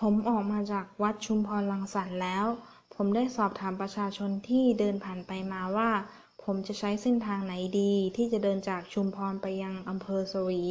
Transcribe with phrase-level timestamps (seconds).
[0.00, 2.46] ผมออกมาจากวัดชุมพรลังสรรค์แล้ว
[2.94, 5.90] ผมได้สอบถามประชาชนที่เดินผ่านไปมาว่า
[6.44, 10.62] ผมจะใช้เส้นทางไหนดีที่จะเดินจากชุมพรไปยังอำเภอสวี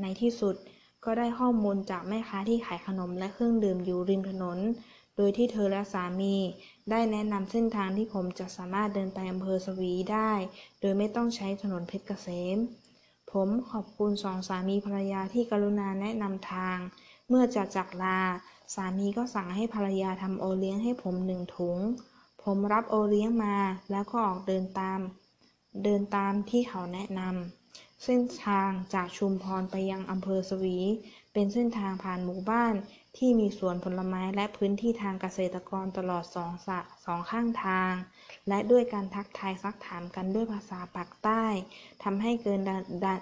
[0.00, 0.54] ในที่สุด
[1.04, 4.58] ก็ได้ข้อมูลจากแม่ค้าที่ขายขนมและเครื่องดื่มอยู่ริมถนน
[5.16, 6.36] โดยที่เธอและสามี
[6.90, 10.32] ได้แนะนำเส้นทางที่ผมจะสามารถเดินไปอำเภอสวีได้
[10.80, 12.58] โดยไม่ต้องใช้ถนนเพชรเกษม
[13.32, 16.78] ผมขอบคุณสองสามีภรรยาที่กรุณาแนะนำทาง
[17.32, 18.20] เมื่อจะจากลา
[18.74, 21.78] สามีก็สั่งให้ภรรยาทำโอเลี้ยงให้ผมหนึ่งถุง
[22.42, 23.56] ผมรับโอเลี้ยงมา
[23.90, 25.00] แล้วก็ออกเดินตาม
[25.84, 30.78] เดินตามที่เขาแนะนำเส้นทางจากชุมพรไปยังอำเภอสวี
[31.32, 32.74] เป็นเส้นทางผ่านหมู่บ้าน
[33.16, 37.92] ที่มีสวนผลไม้และพื้นที่ทางเกษตรกรตลอดสองสะสองข้างทาง
[38.48, 41.44] และด้วยการทักทายซักถามกันด้วยภาษาปากใต้
[42.02, 42.60] ทำให้เกิน
[43.04, 43.20] ดาด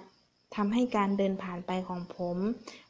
[0.55, 2.37] ทำให้การเดินผ่านไปของผม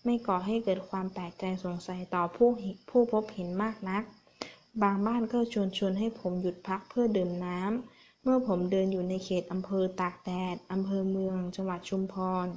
[0.05, 2.49] ไม่ก่อให้เกิดความแปลกใจสงสัยต่อผู้
[2.89, 4.03] ผู้พบเห็นมากนัก
[4.81, 12.47] บางบ้านก็ชวนชวนให้ผมหยุดพักเพื่อดื่มน้ำ เมื่อผมเดินอยู่ในเขตอำเภอตากแดดอำเภอเมือง จังหวัดชุมพร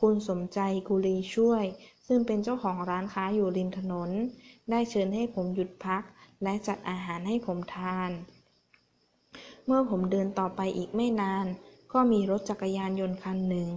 [0.00, 1.64] คุณสมใจกุลีช่วย
[2.06, 4.10] ซึ่งเป็นเจ้าของร้านค้าอยู่ริมถนน
[4.70, 6.02] ได้เชิญให้ผมหยุดพัก
[6.42, 8.10] และจัดอาหารให้ผมทาน
[9.66, 11.46] เมื่อผมเดินต่อไปอีกไม่นาน
[11.92, 13.68] ก็มีรถจักรยานยนต์คันหนึ่ง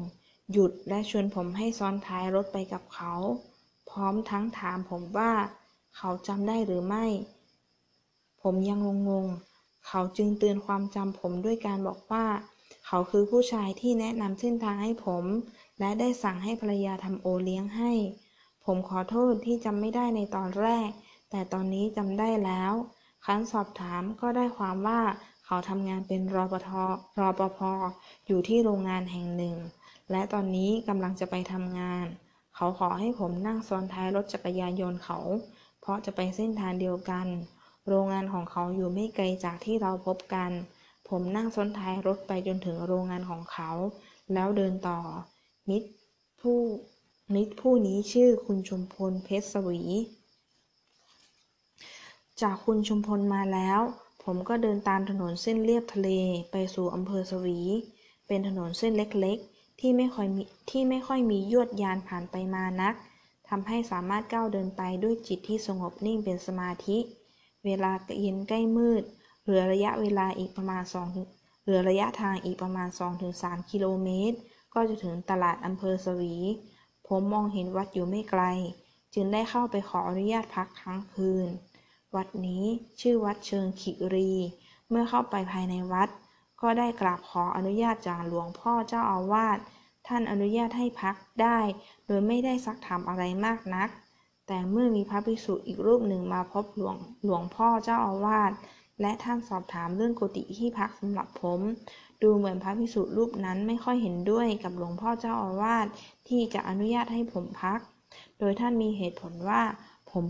[0.52, 3.14] หยุดและชวนผมให้ซ้อนท้ายรถไปกับเขา
[3.90, 5.32] พร้อมทั้งถามผมว่า
[5.98, 7.06] เขาจำได้หรือไม่
[8.42, 8.80] ผมยัง
[9.10, 12.26] งงๆ เขาจึงเตือนความจำผมด้วยการบอกว่า
[12.88, 15.24] เขาคือผู้ชายที่แนะนำเส้นทางให้ผม
[15.80, 17.92] และได้สั่งให้ภรรยาทำโอเลี้ยงให้
[18.66, 20.90] ผมขอโทษที่จำไม่ได้ในตอนแรก
[21.30, 22.74] แต่ตอนนี้จำได้แล้ว
[23.26, 25.02] ครั้นสอบถามก็ได้ความว่า
[25.46, 26.70] เขาทำงานเป็นรปภ
[27.20, 27.60] รปภ
[28.28, 29.56] อยู่ที่โรงงานแห่งหนึ่ง
[30.12, 32.06] และตอนนี้กำลังจะไปทำงาน
[32.56, 35.20] เขาขอให้ผมนั่งซ้อนท้ายรถจักรยานยนต์เขา
[35.82, 37.28] เพราะจะไปเส้นทางเดียวกัน
[37.88, 40.52] โรงงานของเขาอยู่ไม่ไกลจากที่เราพบกัน
[41.10, 43.72] ผมนั่งซ้อนท้ายรถไปจนถึงโรงงานของเขา
[44.34, 45.00] แล้วเดินต่อ
[45.70, 45.90] มิตร
[46.42, 46.60] ผู้
[47.36, 49.82] มิตรผู้นี้ชื่อคุณชุมพลเพชรสวี
[52.42, 53.80] จากคุณชุมพลมาแล้ว
[54.24, 56.10] ผมก็เดินตามถนนเส้นเลียบทะเล
[56.52, 57.60] ไปสู่อำเภอสวี
[58.28, 62.94] เป็นถนนเส้นเล็กๆ ที่ไม่ค่อยมีที่ไม่ค่อยมียวดยานผ่านไปมานัก
[63.50, 66.98] ทำให้สามารถก้าวเดินไปด้วยจิตที่สงบนิ่งเป็นสมาธิ
[67.66, 67.92] เวลา
[68.22, 69.04] เย็นใกล้มืด
[69.44, 70.84] เหลือระยะเวลาอีกประมาณ
[71.24, 72.90] 2เหลือระยะทางอีกประมาณ
[73.30, 74.38] 2-3 กิโลเมตร
[74.74, 76.36] ก็จะถึงตลาดอำเภอสวี
[77.08, 78.44] ผมมองเห็นวัดอยู่ไม่ไกล
[79.14, 81.48] จึงได้เข้าไปขออนุญาตพักค้างคืน
[82.16, 82.64] วัดนี้
[83.02, 84.32] ชื่อวัดเชิงขิรี
[84.90, 86.10] เมื่อเข้าไปภายในวัด
[86.66, 89.58] ก็ได้กราบขออนุญาตจากหลวงพ่อเจ้าอาวาส
[90.08, 91.60] ท่านอนุญาตให้พักได้
[92.06, 93.90] โดยไม่ได้ซักถามอะไรมากนัก
[94.48, 98.52] แต่เมื่อมีพระภิกษุอีกรูปหนึ่งมาพบหลวงหลวงพ่อเจ้าอาวาส
[99.02, 101.60] และท่านสอบถามเรื่องกุฏิที่พักสำหรับผม
[102.24, 105.86] ดูเหมือนพระภิกษุรูปนั้นไม่ค่อยเห็นด้วยกับหลวงพ่อเจ้าอาวาส
[106.28, 107.80] ที่จะอนุญาตให้ผมพัก
[108.40, 109.62] โดยท่านมีเหตุผลว่า
[110.12, 110.24] ผม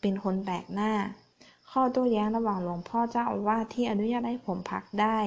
[0.00, 0.92] เป็นคนแปลกหน้า
[1.76, 5.18] ข้อโต้แย้งระหว่างหลวงพ่อเจ้าอาวาสที่อนุญาตให้ผมพักได้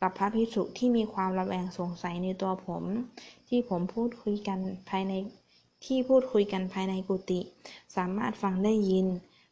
[0.00, 2.82] กับพระภิกษุที่มีความระแวงสงสัยในตัวผม
[3.48, 4.58] ที่ผมพูดคุยกัน
[4.88, 5.12] ภายใน
[5.86, 7.40] ที่พูดคุยกันภายในกุฏิ
[7.96, 9.06] สามารถฟังได้ยิน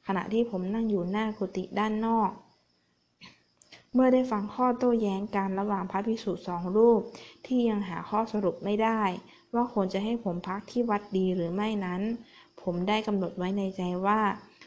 [0.07, 2.31] ขณะที่ผมนั่งอยู่หน้ากุฏิด้านนอก
[3.93, 7.01] เมื่อได้ฟังข้อโต้แย้งกันระหว่างพระภิกษุสองรูป
[7.47, 9.03] ที่ยังหาข้อสรุปไม่ได้
[9.55, 12.03] ว่าควรจะให้ผมพักที่วัดดีหรือไม่นั้น
[12.63, 14.21] ผมได้กำหนดไว้ในใจว่า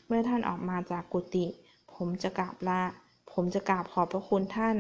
[0.08, 1.46] เมื่อท่านออกมาจากกุฏิ
[2.00, 2.84] ผมจะกราบลา
[3.34, 4.78] ผมจะกราบขอบพระคุณท่าน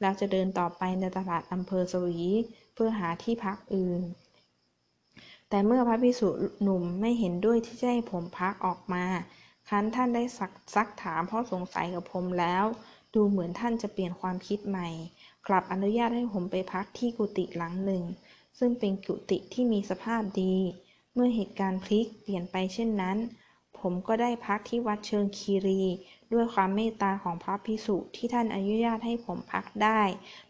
[0.00, 2.20] แล้วจะเดินต่อไปในตลาดอำเภอสวี
[2.74, 4.02] เพื่อหาที่พักอื่น
[5.48, 6.28] แต่เมื่อพระภิกษุ
[6.62, 9.04] หนุ่มไม่เห็นด้วยที่จะให้ผมพักออกมา
[9.68, 12.64] คันท่านได้สักซักถามเพราะสงสัยกับผมแล้ว
[13.14, 14.88] ดูเหมือนท่านจะเปลี่ยนความคิดใหม่
[15.46, 18.02] กลับอนุญาตให้ผมไปพักที่กุฏิหลังหนึ่ง
[18.58, 20.54] ซึ่งเป็นกุฏิที่มีสภาพดี
[21.14, 23.18] เมื่อเหตุการณ์พลิกเปลี่ยนไปเช่นนั้น
[23.78, 25.82] ผมก็ได้พักที่วัดเชิงคีรี
[26.32, 30.00] ด้วยความเมตตาของพระภิกษุที่ท่านอนุญาตให้ผมพักได้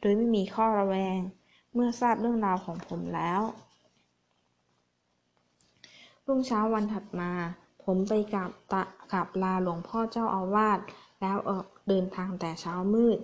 [0.01, 1.19] โดยไม่มีข้อระแวง
[1.75, 3.41] เมื่อทราบเรื่องราวของผมแล้ว
[6.27, 7.33] รุ่งเช้าวันถัดมา
[7.85, 8.83] ผมไปกราบตะ
[9.13, 10.79] กราบลาหลวงพ่อเจ้าอาวาส
[11.21, 13.19] แล้วออกเดินทางแต่เช้ามืด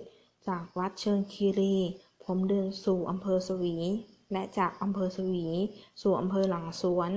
[0.47, 1.77] จากวัดเชิงคีรี
[2.25, 3.75] ผมเดินสู่อำเภอสวี
[4.31, 5.47] และจากอำเภอสวี
[6.01, 7.11] สู่อำเภอหลังสวน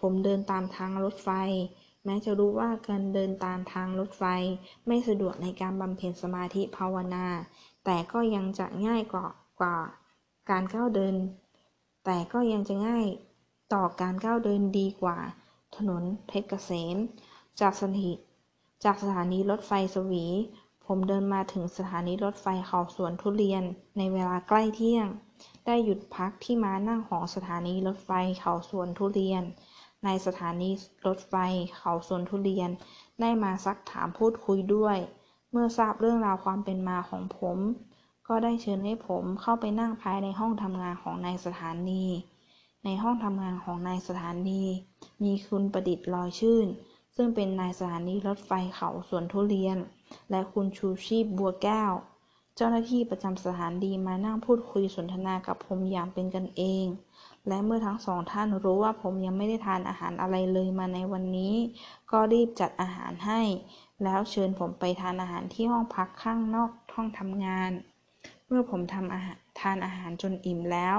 [0.00, 1.28] ผมเดินตามทางรถไฟ
[2.04, 4.24] แม้จะรู้ว่าการเดินตามทางรถไฟ
[4.86, 7.26] ไม่สะดวกในการบำเพ็ญสมาธิภาวนา
[7.84, 9.26] แต่ก็ยังจะง่ายกว่า
[9.60, 9.78] กว่า
[10.50, 11.14] การก้าวเดิน
[12.04, 13.06] แต่ก็ยังจะง่าย
[13.74, 15.18] ต่อการก้าวเดินดีกว่า
[15.76, 16.96] ถนนเพชรเกษม
[17.60, 18.12] จากสถิ
[18.84, 20.26] จากสถานีรถไฟสวี
[20.86, 23.62] ผมเดินมาถึงสถานีรถไฟเขาสวนทุเรียน
[23.98, 25.06] ในเวลาใกล้เที่ยง
[25.66, 28.10] ได้หยุดพักที่ม้านั่งของสถานีรถไฟ
[28.40, 29.42] เขาสวนทุเรียน
[30.04, 30.70] ในสถานี
[31.06, 31.34] รถไฟ
[31.76, 32.70] เขาสวนทุเรียน
[33.20, 34.98] ได้มาซักถามพูดคุยด้วย
[35.50, 37.58] เมื่อทราบเรื่องราวความเป็นมาของผม
[38.28, 42.04] ก็ได้เชิญให้ผมเข้าไปนั่งภายในห้องทำงานของนายสถานี
[42.84, 44.62] ในห้องทำงานของนายสถานี
[45.24, 46.66] มีคุณประดิษฐ์ลอยชื่น
[47.16, 49.78] ซึ่งเป็นนายสถานีรถไฟเขาสวนทุเรียน
[50.30, 51.92] และคุณชูชีพบัวแก้ว
[52.56, 56.86] เจ้าหน้าที่ประจำสถานีมานั่งพูดคุยสนทนากับผมอย่างเป็นกันเอง
[57.48, 61.54] และเมื่อทั้งสองท่านรู้ว่าผมยังไม่ได้ทานอาหารอะไรเลยมาในวันนี้
[62.10, 63.40] ก็รีบจัดอาหารให้
[64.04, 67.72] แล้วเชิญผมไปทานอาหารที่ห้องพักข้างนอกห้องทำงาน
[68.46, 70.96] เมื่อผมทำอาหารทานอาหารจนอิ่มแล้ว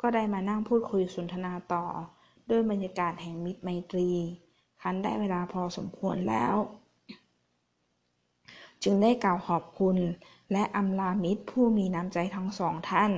[0.00, 1.86] ก็ได้มานั่งพูดคุยสนทนาต่อ
[2.50, 4.10] ด้วยบรรยากาศแห่งมิตรไมตรี
[4.82, 6.54] คันได้เวลาพอสมควรแล้ว
[8.82, 9.96] จึงได้กล่าวขอบคุณ
[10.52, 13.12] และอำลามิตรผู้มีน้ำใจทั้งสองท่าน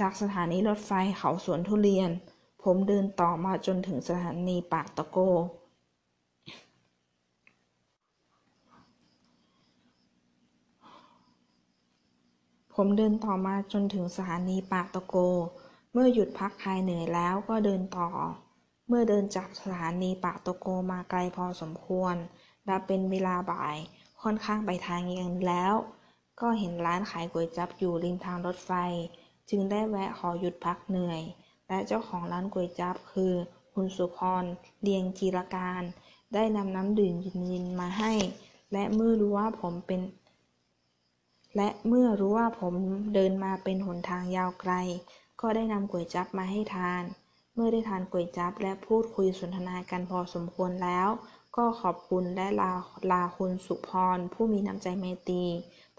[0.00, 2.10] จากสถานีรถไฟเขาสวนทุเรียน
[2.62, 5.18] ผมเดินต่อมาจนถึงสถานีปากตะโก
[12.74, 15.16] ผมเดินต่อมาจนถึงสถานีปากตะโก
[15.92, 18.08] เมื่อหยุดพักคลายเหนื่อยแล้วก็เดินต่อ
[18.88, 22.16] เมื่อเดินจากสถานีปากตะโกมาไกลพอสมควร
[22.66, 23.76] และเป็นเวลาบ่าย
[24.22, 25.74] ค่อนข้างไปทางเย็นแล้ว
[26.40, 28.72] ก็เห็นร้านขายก๋วยจั๊บอยู่ริมทางรถไฟ
[29.50, 31.22] จึงได้แวะขอหยุดพักเหนื่อย
[31.68, 33.32] และเจ้าของร้านก๋วยจั๊บคือ
[33.74, 34.44] คุณสุพร
[34.82, 35.82] เลียงจีรการ
[36.34, 38.12] ได้นำน้ำดื่มเย็นๆมาให้
[38.72, 40.00] และเมื่อรู้ว่าผมเป็น
[41.56, 42.74] และเมื่อรู้ว่าผม
[43.14, 44.72] เดินมาเป็นหนทางยาวไกล
[45.40, 47.02] ก็ได้นำก๋วยจั๊บมาให้ทาน
[47.54, 51.08] เมื่อได้ทานก๋วยจั๊บและพูดคุยสนทนากันพอสมควรแล้ว
[51.56, 52.72] ก็ขอบคุณและลา
[53.10, 55.44] ลาคุณสุพรผู้มีน้ำใจไมตรี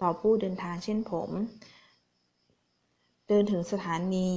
[0.00, 1.30] ต่อผู้เดินทางเช่นผม
[3.30, 4.28] เดินถึงสถานี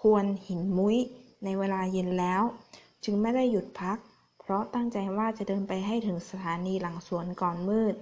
[0.00, 0.96] ควรหินมุ้ย
[1.44, 2.42] ในเวลาเย็นแล้ว
[3.04, 3.98] จึงไม่ได้หยุดพัก
[4.40, 7.94] เพราะตั้งใจว่าจะเดินไปให้ถึงสถานีหลังสวนก่อนมืด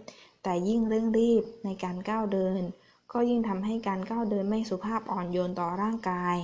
[0.43, 2.63] แต่ยิ่งเร่งรีบในการก้าวเดิน
[3.13, 6.37] ก็ยิ่งทำให้การก้าวเดินไม่สุภาพอ่อนโยนต่อร่างกาย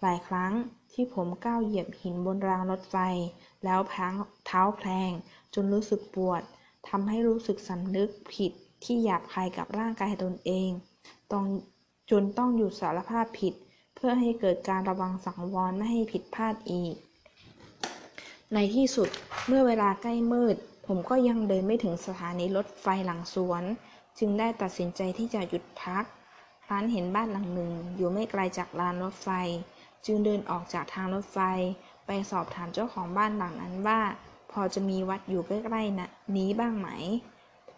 [0.00, 0.52] หลายครั้ง
[0.92, 2.96] ที่ผมก้าวเหยียบหินบนรางรถไฟ
[3.64, 4.12] แล้วพัง
[4.46, 5.10] เท้าแพลง
[5.54, 6.42] จนรู้สึกปวด
[6.88, 8.52] ทำให้รู้สึกสำนึกผิด
[8.84, 10.70] ที่หยาบคายกับร่างกายตนเอง
[11.32, 11.44] ต้อง
[12.10, 13.54] จนต้องหยุดสารภาพผิด
[13.94, 16.94] เพื่อให้เกิดการระวังสังวรไม่ให้ผิดพลาดอีก
[18.54, 19.08] ในที่สุด
[19.46, 20.56] เมื่อเวลาใกล้มืด
[20.86, 23.62] ผมก็ยังเดินไม่ถึงสถานีรถไฟหลังสวน
[24.18, 26.04] จึงได้ตัดสินใจที่จะหยุดพัก
[26.68, 29.28] ร้านเห็นบ้านหลังหนึ่งอยู่ไม่ไกลจากลานรถไฟ
[30.06, 31.38] จึงเดินออกจากทางรถไฟ
[32.06, 34.00] ไปสอบถามเจ้าของบ้านหลังนั้นว่า
[34.52, 36.88] พอจะมีวัดอยู่ใกล้ๆนะนี้บ้างไหม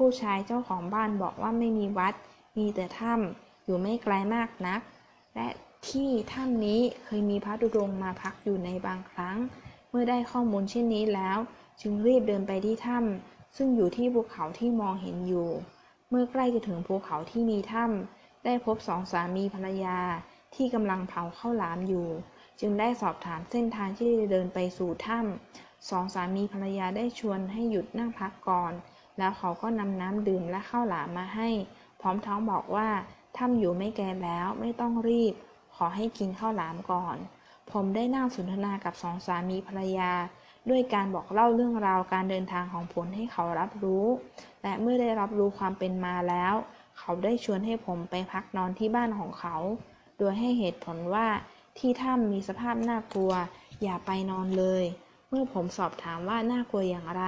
[0.02, 2.14] ผู้ชายเจ้าของบ้านบอกว่าไม่มีวัด
[2.58, 4.80] มีแต่ถ้ำอยู่ไม่ไกลมากนัก
[5.34, 5.48] และ
[5.88, 9.36] ที่ถ้ำนี้เคยมีพระธุดงมาพักอยู่ในบางครั้ง
[9.90, 11.38] เมื่อได้ข้อมูลเช่นนี้แล้ว
[11.80, 15.48] จึงรีบเดินไปที่ถ้ำซึ่งอยู่ที่ภูเขาที่มองเห็นอยู่
[16.10, 19.98] เมื่อใกล้จะถึงภูเขาที่มีถ้ำได้พบสองสามีภรรยา
[20.54, 22.08] ที่กำลังเผาข้าวหลามอยู่
[22.60, 28.74] จึงได้สอบถามเส้นทางที่จะเดินไปสู่ถ้ำสองสามีภรรยาได้ชวนให้หยุดนั่งพักก่อน
[29.18, 31.48] แล้วเขาก็นำน้ำดื่มและข้าวหลามมาให้
[32.00, 32.88] พร้อมท้องบอกว่า
[33.36, 35.34] ถ้ำอยู่ไม่ไกลแล้วไม่ต้องรีบ
[35.76, 37.16] ขอให้กินข้าวหลามก่อน
[37.72, 40.12] ผมได้นั่งสนทนากับสองสามีภรรยา
[40.70, 44.06] ด้วยการบอกเล่าเรื่องราวการเดินทางของผลให้เขารับรู้
[44.62, 46.54] และเมื่อได้รับรู้ความเป็นมาแล้ว
[46.98, 49.56] เขาได้ชวนให้ผมไปพักนอนที่บ้านของเขา
[50.18, 51.26] โดยให้เหตุผลว่า
[51.78, 53.32] ที่ถ้ำมีสภาพน่ากลัว
[53.82, 54.84] อย่าไปนอนเลย
[55.28, 57.24] เมื่อผมสอบถามว่าน่ากลัวอย่างไร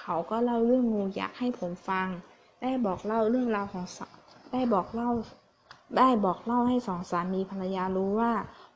[0.00, 2.08] เขาก็เล่าเรื่องงูยักษ์ให้ผมฟัง
[2.62, 3.98] ได้บอกเล่าเรื่องราวของส
[4.52, 5.10] ได้บอกเล่า
[5.96, 8.32] ได้บอกเล่าให้สองสามีภรรยารู้ว่า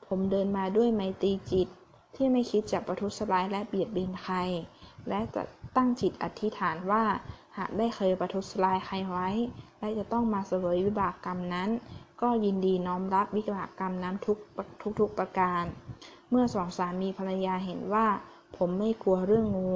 [0.06, 1.68] ผมเดินมาด้วยไมตรีจิต
[2.16, 4.36] ที่ไม่คิดจะประทุษร้ายและเบียดเบียนใคร
[5.08, 5.42] และจะ
[5.76, 7.04] ตั้งจิตอธิษฐานว่า
[7.58, 9.28] หากได้เคยประทุษร้ายใครไว้
[9.78, 11.70] และจะต้องมาเสวยวิบากกรรมนั้น
[12.22, 14.38] ก็ยินดีน้อมรับวิบากกรรมนั้นทุก
[14.82, 15.64] ทุกทุกประการ
[16.30, 18.06] เมื่อสองสามีภรรยาเห็นว่า
[18.56, 19.72] ผมไม่กลัวเรื่องงู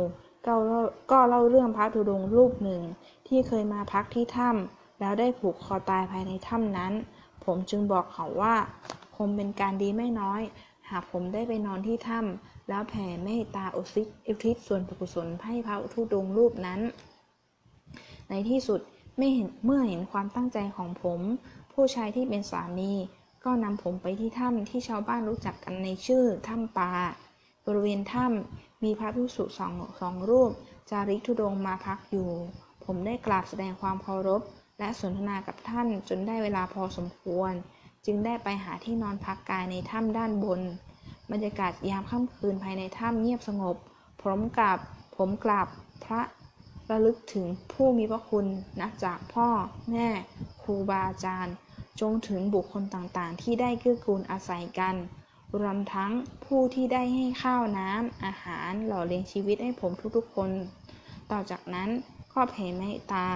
[0.47, 2.83] ก็เล่าก็เล่าเรื่องพระธุดงค์รูปหนึ่ง
[3.29, 6.93] ที่เคยมาพักที่ถ้ำแล้วได้ผูกคอตายภายในถ้ำนั้น
[7.45, 8.55] ผมจึงบอกเขาว่า
[9.17, 10.43] คงเป็นการดีไม่น้อย
[10.91, 16.81] หากผมได้ไปนอนที่ถ้ำแล้วแผ่เมตตาอุทิศอุทิศส่วนกุศลให้พระธุดงค์รูปนั้น
[18.31, 18.81] ในที่สุด
[19.19, 21.21] ไม่เห็นเมื่อเห็นความตั้งใจของผม
[21.73, 22.93] ผู้ชายที่เป็นสามี
[23.45, 26.91] ก็นำผมไปที่ถ้ำที่ชาวบ้านรู้จักกันในชื่อถ้ำปา
[27.67, 30.51] บริเวณถ้ำมีพระภิกษุสองสองรูป
[30.91, 32.31] จาริกธุดงมาพักอยู่
[32.85, 34.43] ผมได้กราบแสดงความเคารพ
[34.79, 37.53] และสนทนากับท่านจนได้เวลาพอสมควร
[38.07, 40.61] จึงได้ไปหาที่นอนพักกายในถ้ำด้านบน
[41.33, 43.77] บรรยากาศยามค่ำคืนภายในถ้ำเงียบสงบ
[44.21, 44.77] พร้อมกับ
[45.17, 45.67] ผมกราบ
[46.05, 46.21] พระ
[46.91, 48.47] ระลึกถึงผู้มีพระคุณ
[48.81, 49.49] นับจากพ่อ
[49.91, 50.09] แม่
[50.63, 51.55] ครูบาอาจารย์
[52.01, 54.95] จงถึงบุคคลต่างๆ ที่ได้เกื้อกูลอาศัยกัน
[55.59, 56.13] รวมทั้ง
[56.45, 60.51] ผู้ที่ได้ให้ข้าวน้ำอาหารหล่อเลี้ยงชีวิตให้ผมทุกๆคน
[61.31, 61.91] ต่อจากนั้น
[62.35, 63.29] ก็แผ่เมตตา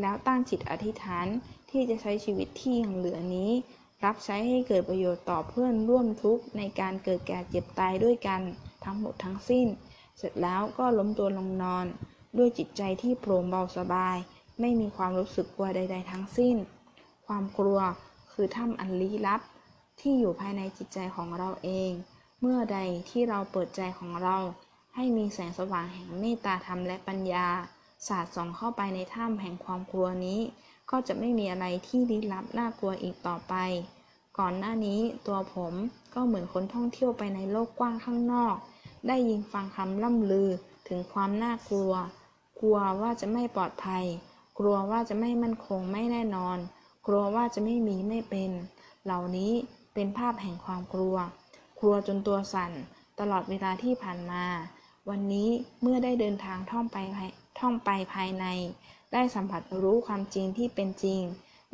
[0.00, 1.26] แล้วตั้งจิตอธิษฐาน
[1.70, 3.50] ที่จะใช้ชีวิตที่ยังเหลือนี้
[4.04, 8.40] รับใช้ให้เกิดประโยชน์ต่อเพื่อนร่วมทุกข์ในการเกิดแก่เจ็บตายด้วยกัน
[8.84, 9.66] ทั้งหมดทั้งสิ้น
[10.18, 11.86] เสร็จแล้วก็ล้มตัวลงนอน
[12.38, 14.16] ด้วยจิตใจที่โปร่งเบาสบาย
[14.60, 16.56] ไม่มีความรู้สึกกลัวใด ๆ ทั้งสิ้น
[17.26, 17.80] ความกลัว
[18.32, 19.40] คือถ้ำอันลี้ลับ
[20.02, 21.90] ที่อยู่ภายในจิตใจของเราเอง
[22.40, 22.78] เมื่อใด
[23.10, 24.36] ที่เราเปิดใจของเรา
[24.94, 27.48] ให้มีแสงสว่างแห่งเมตตาธรรมและปัญญา
[28.06, 30.40] สาดส่องเข้าไปในถ้ำแห่งความกลัวนี้
[30.90, 33.54] ก็จะไม่มีอะไรที่ลี้ลับน่ากลัวอีกต่อไป
[34.38, 35.74] ก่อนหน้านี้ตัวผม
[36.14, 38.56] ก็เหมือนคนท่องเที่ยวไปในโลกกว้างข้างนอก
[39.06, 40.48] ได้ยินฟังคำล่ำลือ
[40.88, 41.92] ถึงความน่ากลัว
[42.60, 44.04] กลัวว่าจะไม่ปลอดภัย
[44.58, 46.58] กลัวว่าจะไม่มั่นคงไม่แน่นอน
[47.06, 48.50] กลัวว่าจะไม่มีไม่เป็น
[49.04, 49.52] เหล่านี้
[49.94, 51.16] เป็นภาพแห่งความกลัว
[51.80, 52.72] กลัวจนตัวสั่น
[53.20, 54.44] ตลอดเวลาที่ผ่านมา
[55.10, 55.48] วันนี้
[55.82, 58.44] เมื่อได้เดินทางท่องไปภายท่องไปภายใน
[59.12, 61.20] ได้สัมผัสรู้ความจริงที่เป็นจริง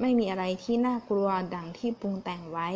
[0.01, 2.69] ไม่มีอะไรที่น่ากลัวดังที่ปรุงแต่งไว้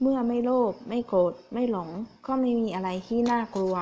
[0.00, 1.88] เมื่อไม่โลภไม่โกรธไม่หลง
[2.26, 3.76] ก็ไม่มีอะไรที่น่ากลัว